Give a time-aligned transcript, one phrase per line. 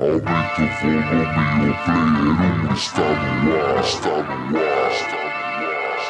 [0.00, 5.20] Aumenta o volume, o player um 1 está no ar, está no ar, está
[5.58, 6.06] no ar.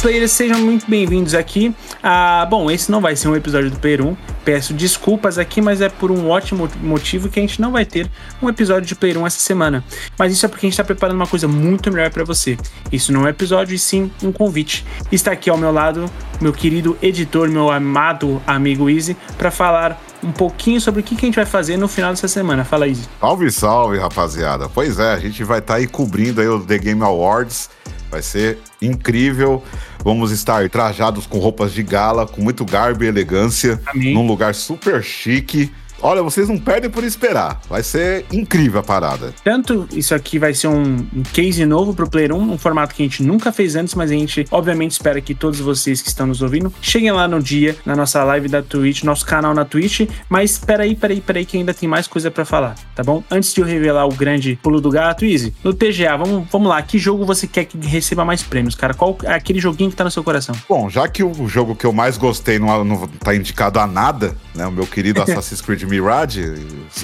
[0.00, 1.74] players, sejam muito bem-vindos aqui.
[2.02, 4.16] Ah, bom, esse não vai ser um episódio do 1.
[4.44, 8.10] Peço desculpas aqui, mas é por um ótimo motivo que a gente não vai ter
[8.40, 9.84] um episódio de 1 essa semana.
[10.18, 12.56] Mas isso é porque a gente está preparando uma coisa muito melhor para você.
[12.90, 14.86] Isso não é um episódio, e sim um convite.
[15.12, 16.10] Está aqui ao meu lado
[16.40, 21.20] meu querido editor, meu amado amigo Easy, para falar um pouquinho sobre o que, a
[21.20, 22.64] gente vai fazer no final dessa semana.
[22.64, 23.06] Fala, Easy.
[23.20, 24.66] Salve, salve, rapaziada.
[24.68, 27.68] Pois é, a gente vai estar tá aí cobrindo aí o The Game Awards
[28.10, 29.62] Vai ser incrível.
[30.02, 34.14] Vamos estar trajados com roupas de gala, com muito garbo e elegância, Amém.
[34.14, 35.70] num lugar super chique.
[36.02, 37.60] Olha, vocês não perdem por esperar.
[37.68, 39.34] Vai ser incrível a parada.
[39.44, 43.02] Tanto isso aqui vai ser um, um case novo pro Player 1, um formato que
[43.02, 46.26] a gente nunca fez antes, mas a gente obviamente espera que todos vocês que estão
[46.26, 50.08] nos ouvindo cheguem lá no dia, na nossa live da Twitch, nosso canal na Twitch.
[50.28, 53.22] Mas peraí, peraí, peraí, que ainda tem mais coisa para falar, tá bom?
[53.30, 56.80] Antes de eu revelar o grande pulo do gato, Easy, no TGA, vamos, vamos lá.
[56.82, 58.94] Que jogo você quer que receba mais prêmios, cara?
[58.94, 60.54] Qual é aquele joguinho que tá no seu coração?
[60.68, 64.36] Bom, já que o jogo que eu mais gostei não, não tá indicado a nada,
[64.54, 64.66] né?
[64.66, 66.54] O meu querido Assassin's Creed Mirage,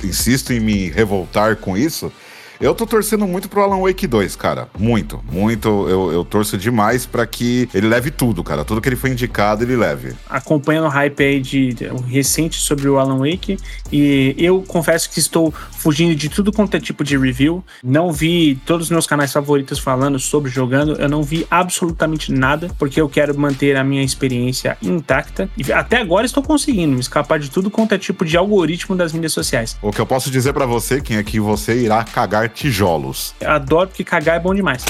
[0.05, 2.12] insisto em me revoltar com isso.
[2.61, 4.69] Eu tô torcendo muito pro Alan Wake 2, cara.
[4.79, 5.69] Muito, muito.
[5.89, 8.65] Eu, eu torço demais para que ele leve tudo, cara.
[8.65, 10.15] Tudo que ele foi indicado, ele leve.
[10.29, 13.59] Acompanhando o hype aí de, de, recente sobre o Alan Wake.
[13.93, 17.62] E eu confesso que estou fugindo de tudo quanto é tipo de review.
[17.84, 20.95] Não vi todos os meus canais favoritos falando sobre jogando.
[20.95, 25.49] Eu não vi absolutamente nada, porque eu quero manter a minha experiência intacta.
[25.57, 29.12] E até agora estou conseguindo me escapar de tudo quanto é tipo de algoritmo das
[29.12, 29.77] mídias sociais.
[29.83, 33.34] O que eu posso dizer para você, quem é que você irá cagar tijolos.
[33.41, 34.84] Eu adoro porque cagar é bom demais.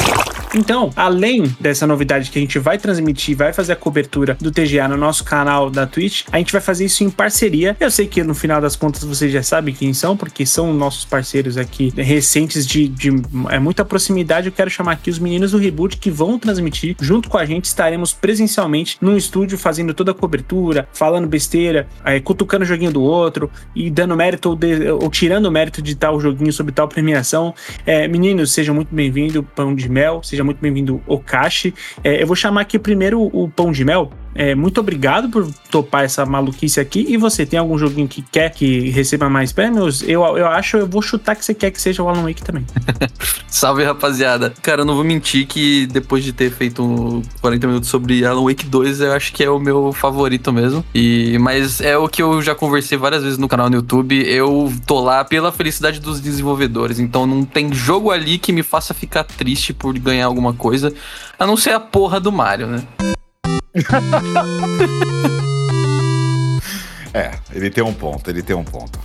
[0.54, 4.88] Então, além dessa novidade que a gente vai transmitir, vai fazer a cobertura do TGA
[4.88, 7.76] no nosso canal da Twitch, a gente vai fazer isso em parceria.
[7.78, 11.04] Eu sei que no final das contas vocês já sabem quem são, porque são nossos
[11.04, 13.10] parceiros aqui recentes de, de
[13.50, 14.46] é, muita proximidade.
[14.46, 17.64] Eu quero chamar aqui os meninos do Reboot que vão transmitir junto com a gente.
[17.66, 23.02] Estaremos presencialmente no estúdio fazendo toda a cobertura, falando besteira, é, cutucando o joguinho do
[23.02, 26.88] outro e dando mérito ou, de, ou tirando o mérito de tal joguinho sobre tal
[26.88, 27.54] premiação.
[27.84, 31.74] É, meninos, sejam muito bem-vindos, Pão de Mel, muito bem-vindo, Okashi.
[32.02, 36.04] É, eu vou chamar aqui primeiro o Pão de Mel, é, muito obrigado por topar
[36.04, 37.06] essa maluquice aqui.
[37.08, 40.02] E você tem algum joguinho que quer que receba mais prêmios?
[40.02, 42.64] Eu, eu acho, eu vou chutar que você quer que seja o Alan Wake também.
[43.48, 44.52] Salve, rapaziada.
[44.62, 48.66] Cara, eu não vou mentir que depois de ter feito 40 minutos sobre Alan Wake
[48.66, 50.84] 2, eu acho que é o meu favorito mesmo.
[50.94, 54.22] E, mas é o que eu já conversei várias vezes no canal no YouTube.
[54.26, 56.98] Eu tô lá pela felicidade dos desenvolvedores.
[56.98, 60.92] Então não tem jogo ali que me faça ficar triste por ganhar alguma coisa.
[61.38, 62.82] A não ser a porra do Mario, né?
[67.12, 68.98] É, ele tem um ponto, ele tem um ponto.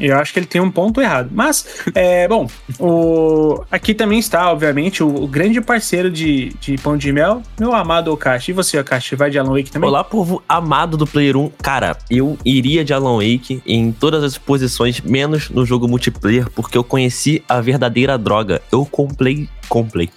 [0.00, 1.28] Eu acho que ele tem um ponto errado.
[1.30, 2.46] Mas, é, bom,
[2.78, 7.74] o, aqui também está, obviamente, o, o, grande parceiro de, de Pão de Mel, meu
[7.74, 8.50] amado Okashi.
[8.50, 9.88] E você, Okashi, vai de Alan Wake também?
[9.88, 11.50] Olá, povo amado do Player 1.
[11.62, 16.78] Cara, eu iria de Alan Wake em todas as posições, menos no jogo multiplayer, porque
[16.78, 18.62] eu conheci a verdadeira droga.
[18.72, 19.48] Eu comprei.
[19.68, 20.08] Comprei.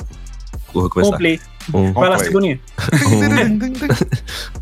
[0.73, 0.89] Vou.
[0.89, 1.39] Comprei.
[1.73, 2.17] Um, Vai lá,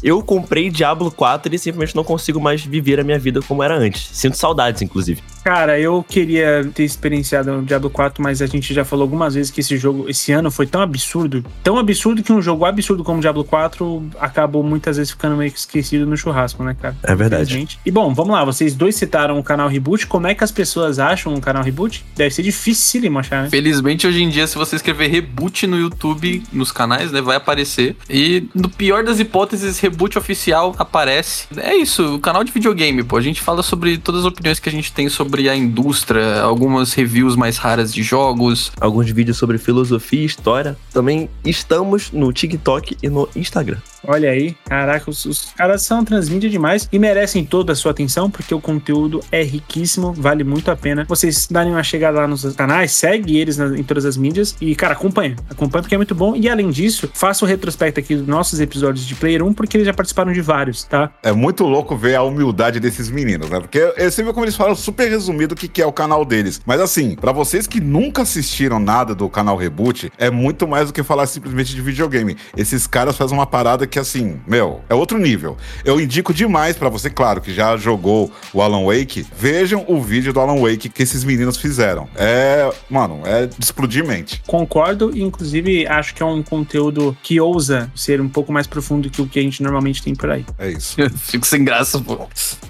[0.03, 3.77] eu comprei Diablo 4 e simplesmente não consigo mais viver a minha vida como era
[3.77, 4.09] antes.
[4.11, 5.21] Sinto saudades, inclusive.
[5.43, 9.51] Cara, eu queria ter experienciado o Diablo 4, mas a gente já falou algumas vezes
[9.51, 11.43] que esse jogo, esse ano, foi tão absurdo.
[11.63, 15.57] Tão absurdo que um jogo absurdo como Diablo 4 acabou muitas vezes ficando meio que
[15.57, 16.95] esquecido no churrasco, né, cara?
[17.03, 17.79] É verdade.
[17.85, 18.45] E bom, vamos lá.
[18.45, 20.05] Vocês dois citaram o canal Reboot.
[20.05, 22.05] Como é que as pessoas acham o canal Reboot?
[22.15, 23.49] Deve ser difícil achar, né?
[23.49, 27.21] Felizmente, hoje em dia, se você escrever Reboot no YouTube, nos canais canais, né?
[27.21, 27.95] Vai aparecer.
[28.09, 31.47] E no pior das hipóteses, reboot oficial aparece.
[31.57, 33.17] É isso, o canal de videogame, pô.
[33.17, 36.93] A gente fala sobre todas as opiniões que a gente tem sobre a indústria, algumas
[36.93, 38.71] reviews mais raras de jogos.
[38.79, 40.77] Alguns vídeos sobre filosofia e história.
[40.93, 43.77] Também estamos no TikTok e no Instagram.
[44.05, 48.29] Olha aí, caraca, os, os, caras são transmídia demais e merecem toda a sua atenção
[48.29, 51.05] porque o conteúdo é riquíssimo, vale muito a pena.
[51.07, 54.75] Vocês darem uma chegada lá nos canais, segue eles na, em todas as mídias e,
[54.75, 55.35] cara, acompanha.
[55.49, 56.35] Acompanha porque é muito bom.
[56.35, 59.85] E além disso, faça o retrospecto aqui dos nossos episódios de Player 1 porque eles
[59.85, 61.11] já participaram de vários, tá?
[61.21, 63.59] É muito louco ver a humildade desses meninos, né?
[63.59, 66.59] Porque você viu como eles falam super resumido o que, que é o canal deles.
[66.65, 70.93] Mas assim, para vocês que nunca assistiram nada do canal Reboot, é muito mais do
[70.93, 72.35] que falar simplesmente de videogame.
[72.57, 75.57] Esses caras fazem uma parada que assim, meu, é outro nível.
[75.85, 80.31] Eu indico demais pra você, claro, que já jogou o Alan Wake, vejam o vídeo
[80.33, 82.07] do Alan Wake que esses meninos fizeram.
[82.15, 84.41] É, mano, é de explodir mente.
[84.47, 89.09] Concordo e, inclusive, acho que é um conteúdo que ousa ser um pouco mais profundo
[89.09, 90.45] que o que a gente normalmente tem por aí.
[90.57, 90.99] É isso.
[90.99, 92.27] Eu fico sem graça, pô.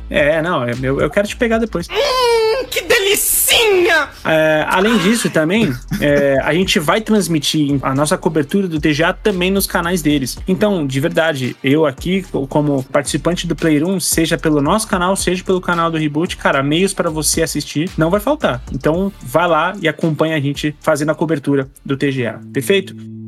[0.10, 1.88] É, não, é- eu, eu quero te pegar depois.
[3.02, 4.10] Delicinha!
[4.24, 9.50] É, além disso, também, é, a gente vai transmitir a nossa cobertura do TGA também
[9.50, 10.38] nos canais deles.
[10.48, 15.44] Então, de verdade, eu aqui, como participante do Player 1, seja pelo nosso canal, seja
[15.44, 18.62] pelo canal do Reboot, cara, meios para você assistir não vai faltar.
[18.72, 22.40] Então, vai lá e acompanha a gente fazendo a cobertura do TGA.
[22.54, 23.21] Perfeito?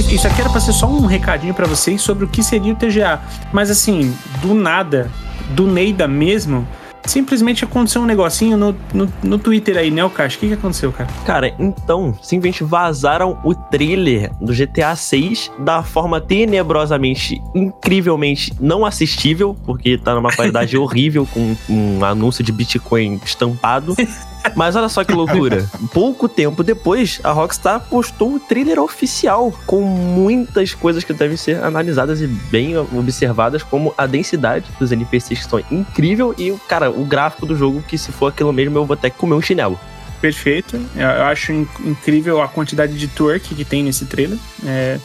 [0.00, 2.76] Isso aqui era pra ser só um recadinho pra vocês sobre o que seria o
[2.76, 3.20] TGA.
[3.52, 5.10] Mas assim, do nada,
[5.50, 6.66] do Neida mesmo,
[7.04, 10.36] simplesmente aconteceu um negocinho no, no, no Twitter aí, né, o Cash?
[10.36, 11.10] O que, que aconteceu, cara?
[11.24, 19.56] Cara, então, simplesmente vazaram o trailer do GTA 6 da forma tenebrosamente, incrivelmente não assistível,
[19.64, 23.94] porque tá numa qualidade horrível com um anúncio de Bitcoin estampado.
[24.54, 25.66] Mas olha só que loucura.
[25.92, 31.62] Pouco tempo depois, a Rockstar postou o trailer oficial com muitas coisas que devem ser
[31.62, 37.04] analisadas e bem observadas, como a densidade dos NPCs que estão incrível e, cara, o
[37.04, 39.78] gráfico do jogo que se for aquilo mesmo eu vou até comer um chinelo.
[40.20, 40.78] Perfeito.
[40.94, 44.38] Eu, acho in- incrível a quantidade de twerk que tem nesse trailer.
[44.66, 44.98] É,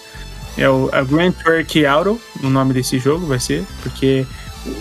[0.57, 4.25] é o a Grand Twerk Auto, o nome desse jogo vai ser, porque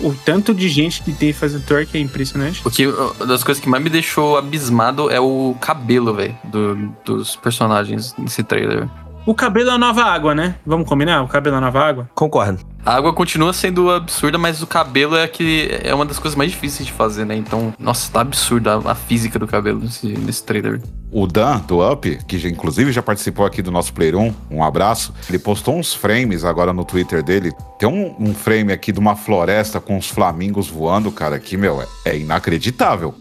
[0.02, 2.60] o, o tanto de gente que tem fazendo twerk é impressionante.
[2.64, 6.92] O que, uma das coisas que mais me deixou abismado é o cabelo, velho, do-
[7.04, 8.88] dos personagens nesse trailer.
[9.26, 10.56] O cabelo é a nova água, né?
[10.66, 11.22] Vamos combinar?
[11.22, 12.10] O cabelo é a nova água?
[12.14, 12.58] Concordo.
[12.84, 16.50] A água continua sendo absurda, mas o cabelo é que é uma das coisas mais
[16.50, 17.34] difíceis de fazer, né?
[17.34, 20.82] Então, nossa, tá absurda a, física do cabelo nesse, nesse trailer.
[21.10, 24.62] O Dan, do Up, que já- inclusive já participou aqui do nosso Player 1, um
[24.62, 25.14] abraço.
[25.28, 27.52] Ele postou uns frames agora no Twitter dele.
[27.78, 31.80] Tem um, um frame aqui de uma floresta com os flamingos voando, cara, que, meu,
[31.80, 33.14] é, é inacreditável.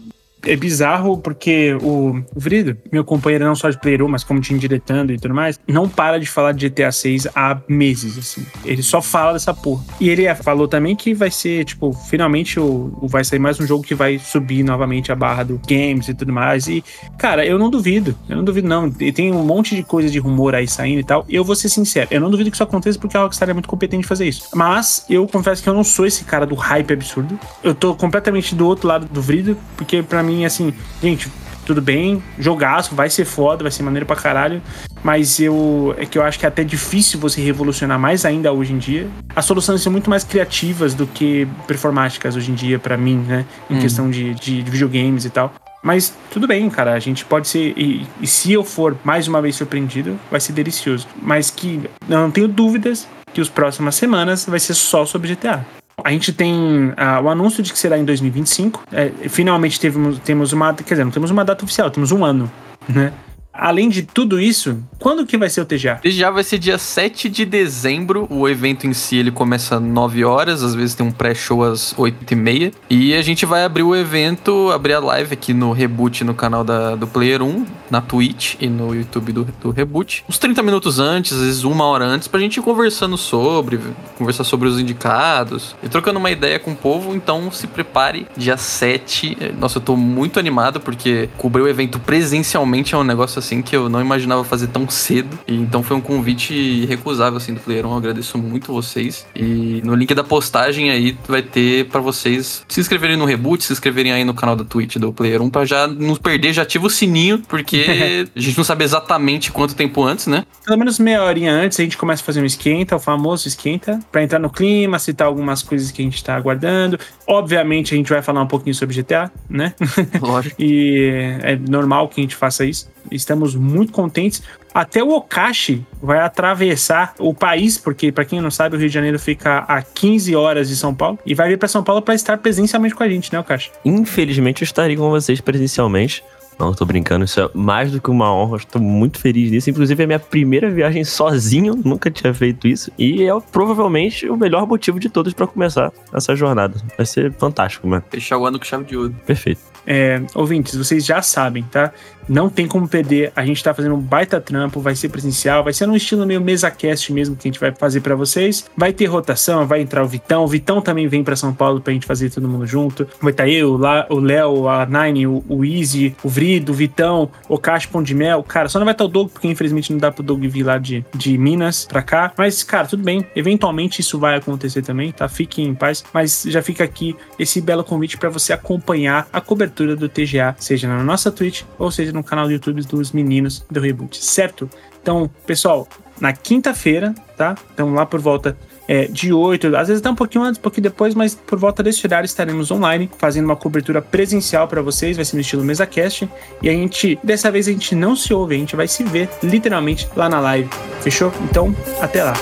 [0.46, 4.58] É bizarro porque o, Vrido, meu companheiro não só de Player 1, mas como time
[4.58, 8.44] diretando e tudo mais, não para de falar de GTA 6 há meses, assim.
[8.64, 9.84] Ele só fala dessa porra.
[10.00, 13.58] E ele é- falou também que vai ser, tipo, finalmente o, o- vai sair mais
[13.60, 16.66] um jogo que vai subir novamente a barra do games e tudo mais.
[16.68, 16.82] E,
[17.18, 18.14] cara, eu não duvido.
[18.28, 18.92] Eu não duvido, não.
[19.00, 21.24] E tem um monte de coisa de rumor aí saindo e tal.
[21.28, 23.68] Eu vou ser sincero, eu não duvido que isso aconteça porque a Rockstar é muito
[23.68, 24.48] competente em fazer isso.
[24.54, 27.38] Mas eu confesso que eu não sou esse cara do hype absurdo.
[27.62, 30.72] Eu tô completamente do outro lado do Vrido, porque pra mim, assim,
[31.02, 31.30] gente,
[31.66, 34.62] tudo bem, jogaço, vai ser foda, vai ser maneiro pra caralho,
[35.02, 38.72] mas eu é que eu acho que é até difícil você revolucionar mais ainda hoje
[38.72, 39.08] em dia.
[39.36, 43.44] As soluções são muito mais criativas do que performáticas hoje em dia pra mim, né,
[43.68, 45.52] em questão de, de videogames e tal.
[45.82, 47.74] Mas tudo bem, cara, a gente pode ser.
[47.76, 51.06] E, e se eu for mais uma vez surpreendido, vai ser delicioso.
[51.20, 51.78] Mas que
[52.08, 55.66] eu não tenho dúvidas que as próximas semanas vai ser só sobre GTA.
[56.02, 58.84] A gente tem ah, o anúncio de que será em 2025.
[58.92, 60.74] É, finalmente temos, temos uma.
[60.74, 62.50] Quer dizer, não temos uma data oficial, temos um ano,
[62.88, 63.12] né?
[63.54, 66.00] Além de tudo isso, quando que vai ser o TGA?
[66.04, 68.26] Já vai ser dia 7 de dezembro.
[68.28, 71.94] O evento em si ele começa às 9 horas, às vezes tem um pré-show às
[71.96, 72.72] 8 e meia.
[72.90, 76.64] E a gente vai abrir o evento, abrir a live aqui no Reboot no canal
[76.64, 80.24] da, do Player 1, na Twitch e no YouTube do, do Reboot.
[80.28, 83.78] Uns 30 minutos antes, às vezes uma hora antes, pra gente ir conversando sobre,
[84.18, 87.14] conversar sobre os indicados e trocando uma ideia com o povo.
[87.14, 89.54] Então se prepare, dia 7.
[89.60, 93.76] Nossa, eu tô muito animado porque cobrir o evento presencialmente é um negócio assim que
[93.76, 95.38] eu não imaginava fazer tão cedo.
[95.46, 97.90] E então foi um convite irrecusável assim do Player 1.
[97.90, 99.26] Eu agradeço muito vocês.
[99.36, 103.72] E no link da postagem aí vai ter pra vocês se inscreverem no Reboot, se
[103.72, 106.86] inscreverem aí no canal da Twitch do Player 1 pra já não perder, já ativa
[106.86, 110.44] o sininho, porque a gente não sabe exatamente quanto tempo antes, né?
[110.64, 114.00] Pelo menos meia horinha antes a gente começa a fazer um esquenta, o famoso esquenta,
[114.10, 116.98] pra entrar no clima, citar algumas coisas que a gente tá aguardando.
[117.26, 119.74] Obviamente a gente vai falar um pouquinho sobre GTA, né?
[120.20, 120.54] Lógico.
[120.64, 122.88] E é normal que a gente faça isso.
[123.10, 124.42] Estamos muito contentes.
[124.72, 128.94] Até o Okashi vai atravessar o país, porque, para quem não sabe, o Rio de
[128.94, 132.14] Janeiro fica a 15 horas de São Paulo e vai vir para São Paulo para
[132.14, 133.70] estar presencialmente com a gente, né, Okashi?
[133.84, 136.24] Infelizmente eu estarei com vocês presencialmente.
[136.58, 139.70] Não, tô brincando, isso é mais do que uma honra, estou muito feliz nisso.
[139.70, 142.90] Inclusive, é a minha primeira viagem sozinho, nunca tinha feito isso.
[142.98, 146.80] E é provavelmente o melhor motivo de todos pra começar essa jornada.
[146.96, 148.04] Vai ser fantástico, mano.
[148.10, 149.14] Fechar o ano com chave de ouro.
[149.26, 149.60] Perfeito.
[149.86, 151.92] é, ouvintes, vocês já sabem, tá?
[152.28, 153.32] Não tem como perder.
[153.36, 156.40] A gente tá fazendo um baita trampo, vai ser presencial, vai ser num estilo meio
[156.40, 158.64] mesa cast mesmo que a gente vai fazer para vocês.
[158.76, 160.44] Vai ter rotação, vai entrar o Vitão.
[160.44, 163.06] O Vitão também vem para São Paulo pra gente fazer todo mundo junto.
[163.20, 167.30] Vai estar tá eu, o Léo, a Nine, o, o Easy, o Vrido, o Vitão,
[167.48, 168.42] o Cacho Pão de Mel.
[168.42, 170.78] Cara, só não vai estar o Doug, porque infelizmente não dá pro Doug vir lá
[170.78, 172.32] de, de Minas pra cá.
[172.36, 173.26] Mas, cara, tudo bem.
[173.34, 175.28] Eventualmente isso vai acontecer também, tá?
[175.28, 176.04] Fiquem em paz.
[176.12, 180.88] Mas já fica aqui esse belo convite para você acompanhar a cobertura do TGA, seja
[180.88, 184.68] na nossa Twitch ou seja no canal do YouTube dos meninos do Reboot, certo?
[185.00, 185.88] Então, pessoal,
[186.20, 187.54] na quinta-feira, tá?
[187.72, 188.56] Então lá por volta
[188.88, 191.82] é, de 8, às vezes até um pouquinho antes, um pouquinho depois, mas por volta
[191.82, 196.28] desse horário estaremos online, fazendo uma cobertura presencial para vocês, vai ser no estilo MesaCast,
[196.62, 199.28] e a gente, dessa vez a gente não se ouve, a gente vai se ver
[199.42, 200.68] literalmente lá na live,
[201.00, 201.32] fechou?
[201.48, 202.34] Então, até lá.